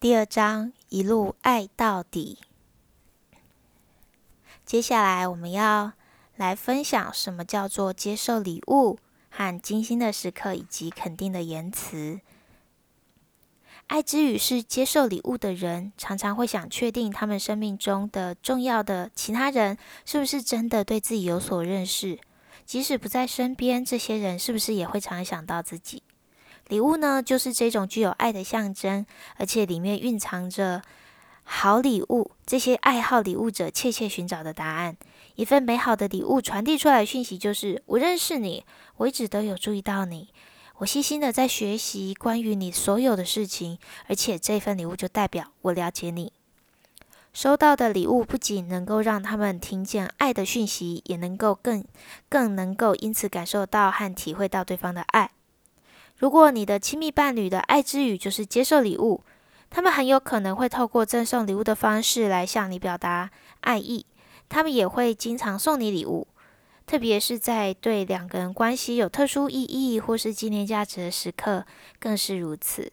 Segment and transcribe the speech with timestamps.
[0.00, 2.38] 第二章一路爱到底。
[4.64, 5.92] 接下来我们要
[6.36, 12.20] 来分享什么叫做接受礼物和精心的时刻，以及肯定的言辞。
[13.88, 19.76] 爱之语是接受礼物的人常常会想确定他们生命中的重要的其他人
[20.06, 22.18] 是不是真的对自己有所认识，
[22.64, 26.02] 即使不在身边，这些人是不是也会常想到自己？
[26.70, 29.04] 礼物呢，就是这种具有爱的象征，
[29.36, 30.80] 而且里面蕴藏着
[31.42, 32.30] 好礼物。
[32.46, 34.96] 这些爱好礼物者切切寻找的答案，
[35.34, 38.64] 一份美好的礼物传递出来的讯息就是：我认识你，
[38.98, 40.28] 我一直都有注意到你，
[40.78, 46.32] 我细心的在学习关于你所有的事情，而且这份礼物就代表我了解你。
[47.32, 51.84] 收到的礼物不仅能够让他们听见爱的讯息，也能够更
[52.28, 55.32] 更能够因此感受到和体会到对方的爱。
[56.20, 59.24] 如果你的亲密伴侣的爱之语就是接受礼物，
[59.70, 63.30] 他们很有可能会透过赠送礼物的方式来向你表达
[63.62, 64.04] 爱意。
[64.46, 66.28] 他们也会经常送你礼物，
[66.86, 71.64] 特别是在对两个人关系有特殊意义或是纪念价值的时刻，
[71.98, 72.92] 更是如此。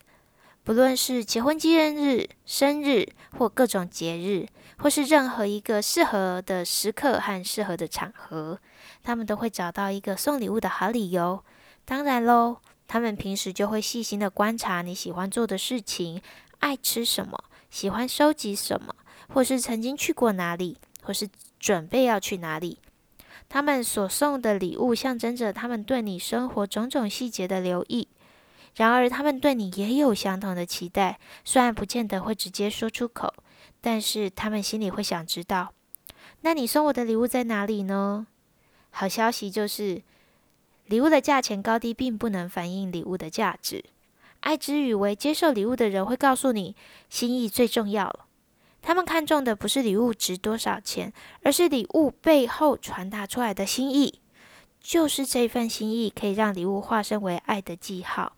[0.63, 4.47] 不论是结婚纪念日、生日或各种节日，
[4.77, 8.57] 或是任何一个适合的时刻和适合的场合，
[9.03, 11.43] 他们都会找到一个送礼物的好理由。
[11.83, 12.59] 当然喽。
[12.87, 16.21] 他们平时就会细心的观察你喜欢做的事情，
[16.59, 17.37] 爱吃什么，
[17.69, 18.95] 喜欢收集什么，
[19.27, 22.79] 或是曾经去过哪里，或是准备要去哪里。
[23.49, 28.07] 他们所送的礼物象征着他们对你生活种种细节的留意。
[28.75, 33.33] 然而，他们对你也有相同的期待，虽然不见得会直接说出口，
[33.81, 35.73] 但是他们心里会想知道，
[36.41, 38.27] 那你送我的礼物在哪里呢？
[38.91, 40.03] 好消息就是。
[40.87, 43.83] 礼物的价钱高低并不能反映礼物的价值。
[44.41, 46.75] 爱之语为接受礼物的人会告诉你，
[47.09, 48.27] 心意最重要。
[48.81, 51.11] 他们看重的不是礼物值多少钱，
[51.43, 54.21] 而是礼物背后传达出来的心意。
[54.79, 58.37] 就是这份心意可以让礼物化身为爱的记号。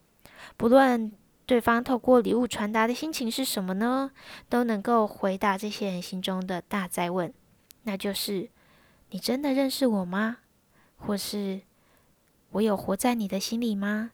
[0.58, 1.12] 不论
[1.46, 4.10] 对方透过礼物传达的心情是什么呢，
[4.48, 7.32] 都能够回答这些人心中的大哉问，
[7.84, 8.50] 那就是：
[9.12, 10.38] 你真的认识我吗？
[10.98, 11.62] 或是？
[12.52, 14.12] 我有活在你的心里吗？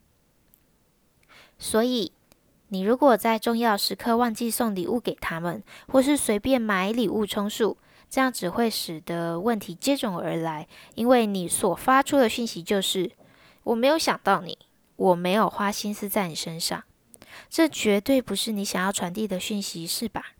[1.58, 2.12] 所以，
[2.68, 7.78] 你如果在重要时刻忘记送礼物给他们，或是随便买礼物充数，
[8.10, 10.68] 这样只会使得问题接踵而来。
[10.94, 13.12] 因为你所发出的讯息就是
[13.64, 14.58] “我没有想到你，
[14.96, 16.84] 我没有花心思在你身上”，
[17.48, 20.32] 这绝对不是你想要传递的讯息，是吧？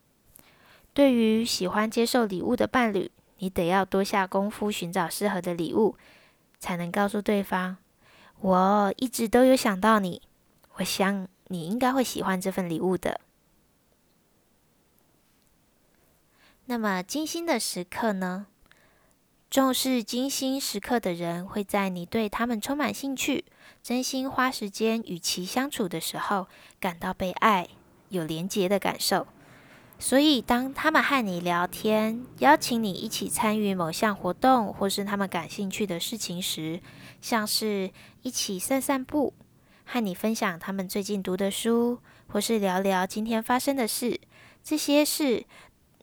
[0.93, 5.97] 对于喜欢接受礼物的伴侣，你得要多下功夫寻找适合的礼物，
[6.59, 7.79] 才能告诉对方。
[8.41, 10.23] 我一直都有想到你，
[10.75, 13.21] 我想你应该会喜欢这份礼物的。
[16.67, 18.47] 那么精心的时刻呢？
[19.49, 23.45] 重视精心时刻的人会在你对他们充满兴趣、
[23.83, 26.49] 真心花时间与其相处的时候，
[26.81, 27.69] 感到被爱、
[28.09, 29.29] 有连结的感受。
[29.99, 36.81] 所以，当他们和你聊天，邀请你一起参与某项活动，或是他们感兴趣的事情时，
[37.21, 37.91] 像是
[38.23, 39.33] 一起散散步，
[39.85, 44.21] 和你分享他们最近读的书，或是聊聊今天发生的事，
[44.63, 45.47] 这些事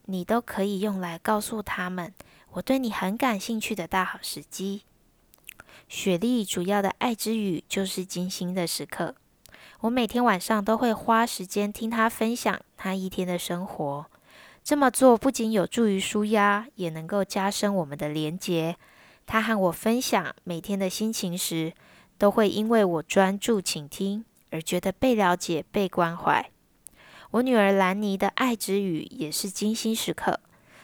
[0.06, 2.14] 你都可以用来告诉他们
[2.54, 4.82] 我对你很感兴趣的大好时机。
[5.88, 9.16] 雪莉主要的爱之语就是精心的时刻。
[9.84, 14.06] 我每天晚上都会花时间听她分享她一天的生活。
[14.64, 18.78] 这么做不仅有助于舒压，也能够加深我们的连结。
[19.26, 21.74] 她和我分享每天的心情时，
[22.18, 26.50] 都会因为我专注倾听而觉得被了解、被关怀。
[27.32, 30.40] 我女儿兰妮的爱之语也是精心时刻，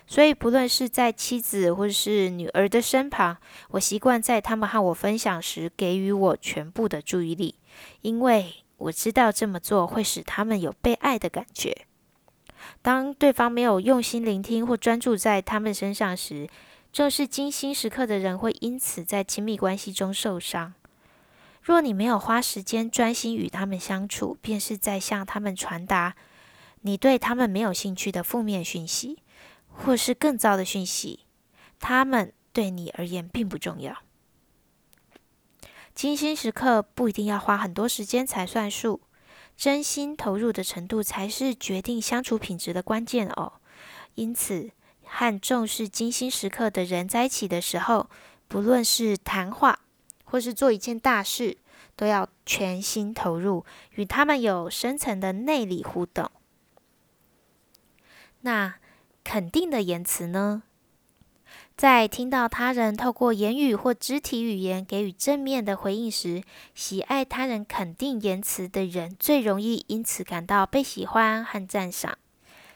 [0.07, 3.37] 所以不论是在妻子或是女儿的身旁，
[3.69, 7.55] 我习惯在他们和我分享时给予我全部的注意力，
[8.01, 8.55] 因为。
[8.79, 11.85] 我知道这么做会使他们有被爱的感觉。
[12.81, 16.49] 当对方没有用心聆听或专注在他们身上时，
[16.91, 20.73] 重视精心时刻的人会因此在亲密关系中受伤。
[21.61, 26.15] 若你没有花时间专心与他们相处，便是在向他们传达
[26.81, 29.19] 你对他们没有兴趣的负面讯息，
[29.67, 31.25] 或是更糟的讯息，
[31.79, 33.95] 他们对你而言并不重要。
[35.99, 39.01] 精心时刻不一定要花很多时间才算数，
[39.57, 43.51] 真心投入的程度才是决定相处品质的关键哦。
[44.15, 44.71] 因此，
[45.03, 48.09] 和重视精心时刻的人在一起的时候，
[48.47, 49.81] 不论是谈话
[50.23, 51.57] 或是做一件大事，
[51.97, 56.31] 都要全心投入，与他们有深层的内里互动。
[58.39, 58.75] 那
[59.25, 60.63] 肯定的言辞呢？
[61.77, 66.43] 在听到他人透过言语或肢体语言给予正面的回应时，
[66.75, 72.17] 喜爱他人肯定言辞的人最容易因此感到被喜欢和赞赏。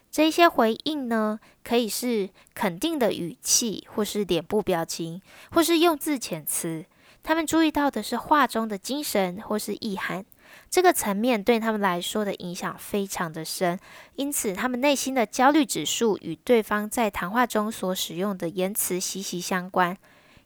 [0.10, 5.22] 这些回应呢，可以是肯定的语气，或是脸部表情，
[5.52, 6.86] 或是用字遣词。
[7.24, 10.24] 他们注意到的是话中的精神或是意涵。
[10.70, 13.80] 这个层面对他们来说的影响非常的深，
[14.16, 19.98] 因此他们内心的焦虑指数与对方在谈话中所使用的言辞息息相关。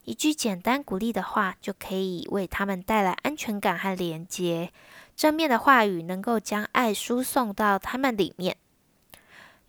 [0.03, 4.71] 一句简单鼓励的话就可以为他们带来安全感和连接。
[5.15, 8.57] 正面的话语能够将爱输送到他们里面。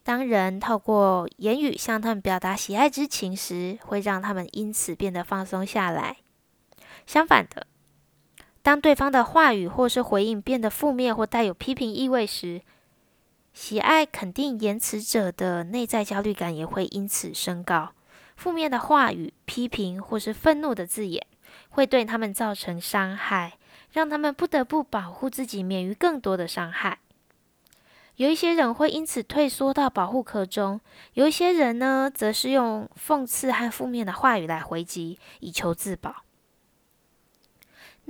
[0.04, 6.18] 当人透过言语向他们表达喜爱之情时，会让他们因此变得放松下来。
[7.06, 7.66] 相反的。
[8.68, 12.60] 当对方的话语或是回应变得负面或带有批评意味时，
[13.54, 17.92] 喜爱肯定言辞者的内在焦虑感也会因此升高。
[18.36, 21.26] 负面的话语、批评或是愤怒的字眼，
[21.70, 23.54] 会对他们造成伤害，
[23.90, 26.98] 让他们不得不保护自己，免于更多的伤害。
[28.16, 30.78] 有一些人会因此退缩到保护壳中，
[31.14, 36.16] 有一些人呢，则是用讽刺和负面的话语来回击，以求自保。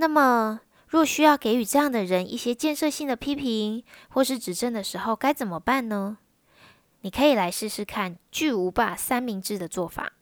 [0.00, 6.18] 那么，若需要给予这样的人一些建设性的批评或是指正的时候，该怎么办呢？
[7.00, 10.12] 你可以来试试看巨无霸三明治的做法。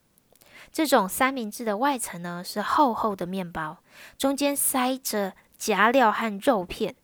[0.72, 3.76] 这种三明治的外层呢，是厚厚的面包，
[4.16, 6.94] 中间塞着夹料和肉片。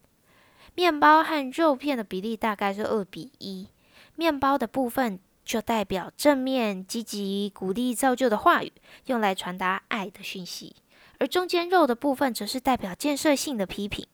[0.74, 3.68] 面包和肉片的比例大概是二比一。
[4.16, 8.72] 面包的部分就代表正面、积极、鼓励、造就的话语，
[9.06, 10.76] 用来传达爱的讯息。
[11.22, 14.08] 而中间肉的部分则是代表建设性的批评。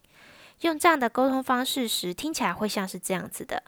[0.60, 3.62] 用这样的沟通方式时，听起来会像是这样子的：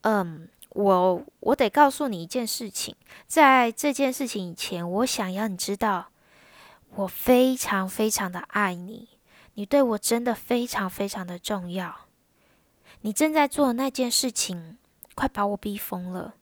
[0.00, 2.96] 嗯，我我得告诉你一件事情，
[3.28, 6.08] 在这件事情以前，我想要你知道，
[6.96, 9.10] 我非常非常的爱你，
[9.54, 12.08] 你对我真的非常非常的重要。
[13.02, 14.78] 你正在做的那件事情，
[15.14, 16.34] 快把我逼疯了，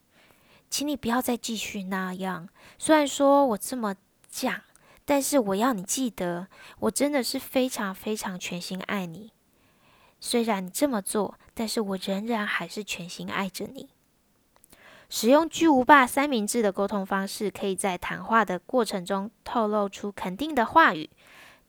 [0.70, 2.48] 请你不要再继续那样。
[2.78, 3.94] 虽然说我这么
[4.30, 4.62] 讲。
[5.10, 6.48] 但是我要你记得，
[6.80, 9.32] 我真的是非常非常全心爱你。
[10.20, 13.88] 虽然你这么做，但是我仍然还是全心爱着你。
[15.08, 21.08] 使用巨无霸三明治的沟通方式，可以在谈话的过程中透露出肯定的话语。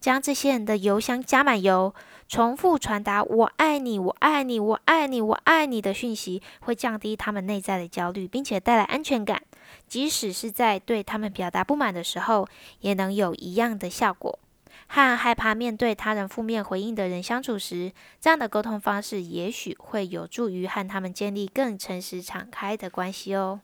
[0.02, 1.96] 将这些人的油箱加满油，
[2.28, 9.42] 重复传达“我爱你，我爱你，我爱你，我爱你”的讯息，会降低他们内在的焦虑，并且带来安全感。
[9.90, 12.48] 即使是在对他们表达不满的时候，
[12.82, 14.40] 也能有一样的效果。
[14.88, 17.92] 和害怕面对他人负面回应的人相处时，
[18.22, 23.62] 这样的沟通方式也许会有助于和他们建立更诚实、敞开的关系哦。